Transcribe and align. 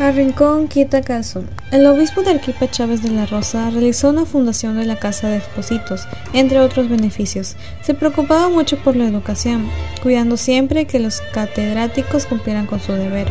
A 0.00 0.12
Rincón 0.12 0.66
quita 0.66 1.02
calzón. 1.02 1.46
El 1.70 1.86
obispo 1.86 2.22
de 2.22 2.30
Arquipa 2.30 2.70
Chávez 2.70 3.02
de 3.02 3.10
la 3.10 3.26
Rosa 3.26 3.68
realizó 3.68 4.08
una 4.08 4.24
fundación 4.24 4.78
de 4.78 4.86
la 4.86 4.96
Casa 4.96 5.28
de 5.28 5.36
Expositos, 5.36 6.08
entre 6.32 6.58
otros 6.58 6.88
beneficios. 6.88 7.54
Se 7.82 7.92
preocupaba 7.92 8.48
mucho 8.48 8.78
por 8.78 8.96
la 8.96 9.06
educación, 9.06 9.68
cuidando 10.02 10.38
siempre 10.38 10.86
que 10.86 11.00
los 11.00 11.20
catedráticos 11.34 12.24
cumplieran 12.24 12.64
con 12.64 12.80
su 12.80 12.92
deber. 12.92 13.30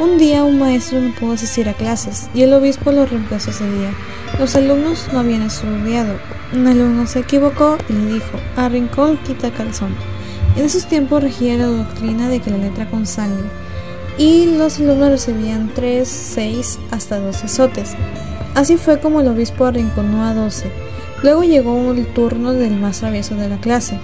Un 0.00 0.18
día 0.18 0.44
un 0.44 0.58
maestro 0.58 1.00
no 1.00 1.14
pudo 1.14 1.32
asistir 1.32 1.66
a 1.70 1.72
clases 1.72 2.28
y 2.34 2.42
el 2.42 2.52
obispo 2.52 2.92
lo 2.92 3.06
reemplazó 3.06 3.48
ese 3.48 3.64
día. 3.70 3.94
Los 4.38 4.54
alumnos 4.54 5.08
no 5.14 5.20
habían 5.20 5.40
estudiado. 5.40 6.18
Un 6.52 6.66
alumno 6.66 7.06
se 7.06 7.20
equivocó 7.20 7.78
y 7.88 7.94
le 7.94 8.12
dijo, 8.12 8.38
a 8.56 8.68
Rincón 8.68 9.16
quita 9.26 9.50
calzón. 9.50 9.96
En 10.56 10.66
esos 10.66 10.84
tiempos 10.84 11.22
regía 11.22 11.56
la 11.56 11.68
doctrina 11.68 12.28
de 12.28 12.40
que 12.40 12.50
la 12.50 12.58
letra 12.58 12.84
con 12.90 13.06
sangre 13.06 13.48
y 14.18 14.46
los 14.46 14.78
alumnos 14.78 15.10
recibían 15.10 15.70
3, 15.74 16.06
6 16.06 16.78
hasta 16.90 17.20
12 17.20 17.46
azotes. 17.46 17.90
Así 18.54 18.76
fue 18.76 19.00
como 19.00 19.20
el 19.20 19.28
obispo 19.28 19.64
arrinconó 19.64 20.24
a 20.24 20.34
12. 20.34 20.70
Luego 21.22 21.44
llegó 21.44 21.92
el 21.92 22.06
turno 22.12 22.52
del 22.52 22.76
más 22.76 23.00
travieso 23.00 23.34
de 23.36 23.48
la 23.48 23.58
clase. 23.58 23.98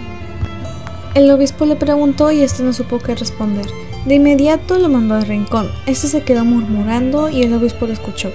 El 1.15 1.31
obispo 1.31 1.67
le 1.67 1.77
preguntó 1.77 2.31
y 2.31 2.43
este 2.43 2.63
no 2.63 2.73
supo 2.73 2.99
qué 2.99 3.15
responder. 3.15 3.67
De 4.07 4.15
inmediato 4.15 4.79
lo 4.79 4.89
mandó 4.89 5.17
al 5.17 5.27
rincón. 5.27 5.71
Este 5.87 6.07
se 6.07 6.23
quedó 6.23 6.45
murmurando 6.45 7.29
y 7.29 7.43
el 7.43 7.53
obispo 7.53 7.87
lo 7.87 7.93
escuchó. 7.93 8.31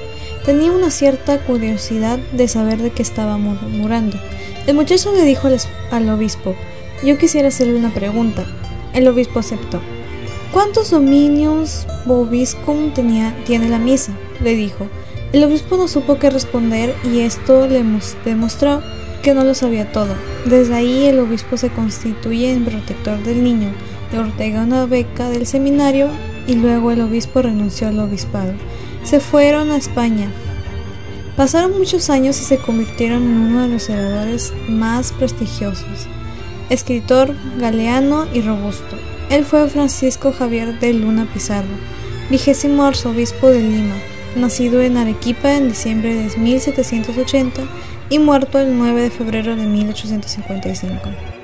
Tenía 0.46 0.72
una 0.72 0.92
cierta 0.92 1.40
curiosidad 1.40 2.20
de 2.34 2.48
saber 2.48 2.80
de 2.80 2.92
qué 2.92 3.02
estaba 3.02 3.38
murmurando. 3.38 4.18
El 4.68 4.76
muchacho 4.76 5.14
le 5.14 5.24
dijo 5.24 5.48
al 5.92 6.10
obispo, 6.10 6.56
yo 7.04 7.18
quisiera 7.18 7.48
hacerle 7.48 7.76
una 7.76 7.94
pregunta. 7.94 8.44
El 8.94 9.08
obispo 9.08 9.40
aceptó. 9.40 9.82
¿Cuántos 10.54 10.92
dominios 10.92 11.88
Bobiscum 12.06 12.94
tenía, 12.94 13.36
tiene 13.44 13.70
la 13.70 13.80
misa? 13.80 14.14
le 14.40 14.56
dijo. 14.56 14.88
El 15.32 15.44
obispo 15.44 15.78
no 15.78 15.88
supo 15.88 16.20
qué 16.20 16.30
responder 16.30 16.94
y 17.12 17.22
esto 17.22 17.68
le 17.68 17.84
demostró 18.24 18.84
que 19.24 19.34
no 19.34 19.44
lo 19.44 19.56
sabía 19.56 19.92
todo. 19.92 20.14
Desde 20.46 20.76
ahí 20.76 21.06
el 21.06 21.18
obispo 21.18 21.58
se 21.58 21.72
constituye 21.72 22.54
en 22.54 22.66
protector 22.66 23.18
del 23.24 23.44
niño, 23.44 23.70
le 24.12 24.20
ortega 24.20 24.62
una 24.62 24.86
beca 24.86 25.28
del 25.32 25.48
seminario 25.48 26.10
y 26.46 26.54
luego 26.54 26.92
el 26.92 27.02
obispo 27.02 27.42
renunció 27.42 27.88
al 27.88 27.98
obispado. 27.98 28.54
Se 29.04 29.20
fueron 29.20 29.72
a 29.72 29.78
España. 29.78 30.32
Pasaron 31.36 31.76
muchos 31.80 32.12
años 32.12 32.40
y 32.40 32.44
se 32.44 32.60
convirtieron 32.60 33.24
en 33.24 33.38
uno 33.38 33.64
de 33.64 33.70
los 33.70 33.90
oradores 33.90 34.54
más 34.70 35.14
prestigiosos, 35.14 36.08
escritor 36.70 37.34
galeano 37.58 38.28
y 38.32 38.42
robusto. 38.42 39.13
Él 39.34 39.46
fue 39.46 39.68
Francisco 39.68 40.32
Javier 40.32 40.80
de 40.80 40.94
Luna 40.94 41.28
Pizarro, 41.34 41.76
vigésimo 42.30 42.84
arzobispo 42.84 43.48
de 43.50 43.64
Lima, 43.64 43.96
nacido 44.36 44.80
en 44.80 44.96
Arequipa 44.96 45.56
en 45.56 45.70
diciembre 45.70 46.14
de 46.14 46.38
1780 46.38 47.64
y 48.12 48.20
muerto 48.20 48.60
el 48.60 48.78
9 48.78 49.02
de 49.02 49.10
febrero 49.10 49.56
de 49.56 49.66
1855. 49.66 51.34